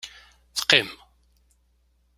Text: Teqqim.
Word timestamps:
Teqqim. 0.55 0.89